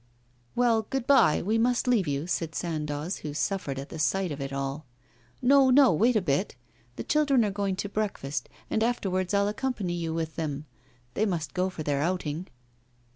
[0.55, 4.41] 'Well, good bye, we must leave you,' said Sandoz, who suffered at the sight of
[4.41, 4.87] it all.
[5.43, 6.55] 'No, no, wait a bit.
[6.95, 10.65] The children are going to breakfast, and afterwards I'll accompany you with them.
[11.13, 12.47] They must go for their outing.